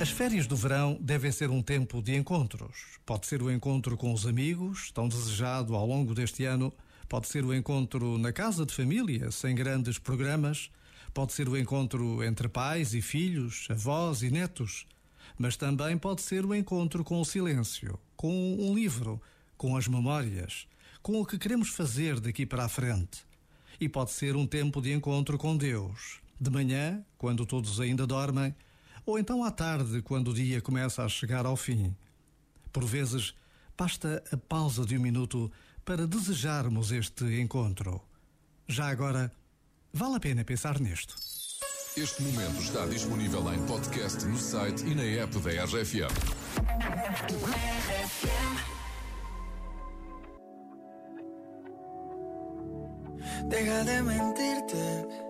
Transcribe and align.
As 0.00 0.08
férias 0.08 0.46
do 0.46 0.56
verão 0.56 0.96
devem 0.98 1.30
ser 1.30 1.50
um 1.50 1.60
tempo 1.60 2.00
de 2.00 2.16
encontros. 2.16 2.98
Pode 3.04 3.26
ser 3.26 3.42
o 3.42 3.50
encontro 3.50 3.98
com 3.98 4.14
os 4.14 4.26
amigos, 4.26 4.90
tão 4.92 5.06
desejado 5.06 5.76
ao 5.76 5.86
longo 5.86 6.14
deste 6.14 6.46
ano. 6.46 6.72
Pode 7.06 7.28
ser 7.28 7.44
o 7.44 7.52
encontro 7.52 8.16
na 8.16 8.32
casa 8.32 8.64
de 8.64 8.72
família, 8.72 9.30
sem 9.30 9.54
grandes 9.54 9.98
programas. 9.98 10.70
Pode 11.12 11.34
ser 11.34 11.50
o 11.50 11.54
encontro 11.54 12.24
entre 12.24 12.48
pais 12.48 12.94
e 12.94 13.02
filhos, 13.02 13.66
avós 13.68 14.22
e 14.22 14.30
netos. 14.30 14.86
Mas 15.36 15.54
também 15.54 15.98
pode 15.98 16.22
ser 16.22 16.46
o 16.46 16.54
encontro 16.54 17.04
com 17.04 17.20
o 17.20 17.24
silêncio, 17.26 18.00
com 18.16 18.56
um 18.58 18.74
livro, 18.74 19.20
com 19.54 19.76
as 19.76 19.86
memórias, 19.86 20.66
com 21.02 21.20
o 21.20 21.26
que 21.26 21.36
queremos 21.36 21.68
fazer 21.68 22.18
daqui 22.20 22.46
para 22.46 22.64
a 22.64 22.70
frente. 22.70 23.20
E 23.78 23.86
pode 23.86 24.12
ser 24.12 24.34
um 24.34 24.46
tempo 24.46 24.80
de 24.80 24.94
encontro 24.94 25.36
com 25.36 25.54
Deus. 25.54 26.22
De 26.40 26.48
manhã, 26.48 27.04
quando 27.18 27.44
todos 27.44 27.78
ainda 27.78 28.06
dormem 28.06 28.54
ou 29.04 29.18
então 29.18 29.44
à 29.44 29.50
tarde, 29.50 30.02
quando 30.02 30.28
o 30.28 30.34
dia 30.34 30.60
começa 30.60 31.04
a 31.04 31.08
chegar 31.08 31.46
ao 31.46 31.56
fim. 31.56 31.94
Por 32.72 32.84
vezes, 32.84 33.34
basta 33.76 34.22
a 34.32 34.36
pausa 34.36 34.84
de 34.84 34.96
um 34.96 35.00
minuto 35.00 35.50
para 35.84 36.06
desejarmos 36.06 36.92
este 36.92 37.24
encontro. 37.40 38.00
Já 38.68 38.88
agora, 38.88 39.32
vale 39.92 40.16
a 40.16 40.20
pena 40.20 40.44
pensar 40.44 40.78
nisto. 40.78 41.16
Este 41.96 42.22
momento 42.22 42.62
está 42.62 42.86
disponível 42.86 43.52
em 43.52 43.66
podcast 43.66 44.24
no 44.24 44.38
site 44.38 44.86
e 44.86 44.94
na 44.94 45.02
app 45.02 45.36
da 45.40 45.64
RFM. 45.64 46.14
Deja 53.48 53.84
de 53.84 54.02
mentirte. 54.02 55.29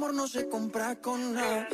amor 0.00 0.14
no 0.14 0.26
se 0.26 0.48
compra 0.48 0.96
con 0.96 1.34
nada. 1.34 1.68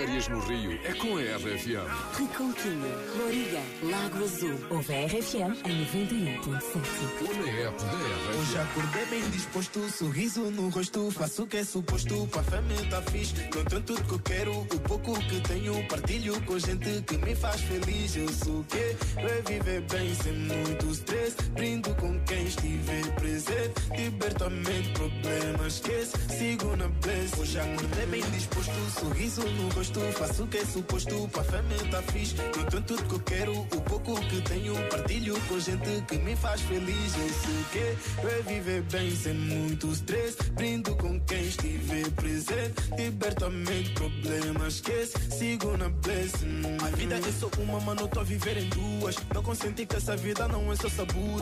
Férias 0.00 0.28
no 0.28 0.40
Rio 0.40 0.80
é 0.82 0.94
com 0.94 1.18
a 1.18 1.20
RFM. 1.20 1.84
Reconquinho, 2.16 2.88
Loriga, 3.18 3.60
Lago 3.82 4.24
Azul. 4.24 4.58
Ouve 4.70 4.94
a 4.94 5.04
RFM 5.04 5.52
em 5.66 5.84
91.7. 5.84 7.20
Ou 7.20 7.34
na 7.36 7.52
app 7.68 7.84
da 7.84 8.38
Hoje 8.38 8.54
RFM. 8.54 8.60
acordei 8.62 9.04
bem 9.10 9.30
disposto, 9.30 9.90
sorriso 9.90 10.50
no 10.52 10.70
rosto, 10.70 11.10
faço 11.10 11.42
o 11.42 11.46
que 11.46 11.58
é 11.58 11.64
suposto, 11.64 12.26
pra 12.28 12.42
fama 12.42 12.74
tá 12.88 13.02
fixe. 13.02 13.34
Não 13.54 13.62
tenho 13.62 13.82
tudo 13.82 14.02
que 14.04 14.12
eu 14.12 14.18
quero, 14.20 14.52
o 14.52 14.80
pouco 14.88 15.20
que 15.20 15.40
tenho, 15.42 15.86
partilho 15.86 16.40
com 16.46 16.58
gente 16.58 17.02
que 17.02 17.18
me 17.18 17.36
faz 17.36 17.60
feliz. 17.60 18.16
Eu 18.16 18.28
sou 18.30 18.60
o 18.60 18.64
quê? 18.64 18.96
É 19.18 19.42
viver 19.50 19.82
bem 19.82 20.14
sem 20.14 20.32
muito 20.32 20.86
stress, 20.92 21.36
brindo 21.52 21.94
com 21.96 22.18
quem 22.20 22.46
estiver 22.46 23.14
presente, 23.16 23.74
liberto 23.94 24.44
a 24.44 24.48
mente, 24.48 24.88
problemas 24.94 25.74
esquece, 25.74 26.12
sigo 26.38 26.74
na 26.76 26.88
bless. 26.88 27.38
Hoje 27.38 27.60
acordei 27.60 28.06
bem 28.06 28.22
disposto, 28.30 28.98
sorriso 28.98 29.42
no 29.42 29.68
rosto, 29.68 29.89
faço 30.12 30.44
o 30.44 30.46
que 30.46 30.58
é 30.58 30.64
suposto, 30.64 31.28
pra 31.28 31.42
fama 31.44 31.74
tá 31.90 32.02
fixe. 32.12 32.36
Não 32.36 32.64
tenho 32.64 32.82
tudo 32.82 33.02
que 33.02 33.14
eu 33.14 33.20
quero, 33.20 33.52
o 33.52 33.80
pouco 33.82 34.20
que 34.20 34.40
tenho, 34.42 34.74
partilho 34.88 35.40
com 35.48 35.58
gente 35.58 36.02
que 36.06 36.18
me 36.18 36.36
faz 36.36 36.60
feliz. 36.62 37.14
Eu 37.16 37.28
sei 37.28 37.64
que 37.72 38.26
é 38.26 38.42
viver 38.42 38.82
bem 38.82 39.10
sem 39.16 39.34
muito 39.34 39.88
stress. 39.92 40.36
Brindo 40.52 40.96
com 40.96 41.18
quem 41.20 41.42
estiver 41.42 42.10
presente. 42.12 42.74
Liberto 42.96 43.44
a 43.46 43.50
mente, 43.50 43.90
problemas 43.90 44.74
esquece. 44.74 45.12
Sigo 45.30 45.76
na 45.76 45.88
blessing. 45.88 46.62
A 46.82 46.96
vida 46.96 47.16
é 47.16 47.32
só 47.32 47.50
uma, 47.58 47.80
mano, 47.80 48.06
tô 48.08 48.20
a 48.20 48.24
viver 48.24 48.56
em 48.58 48.68
duas. 48.68 49.16
Não 49.34 49.42
consenti 49.42 49.86
que 49.86 49.96
essa 49.96 50.16
vida 50.16 50.46
não 50.48 50.72
é 50.72 50.76
só 50.76 50.88
sabor. 50.88 51.38